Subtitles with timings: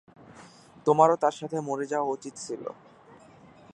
[0.87, 2.63] তোমারও তার সাথে মরে যাওয়া উচিৎ ছিল!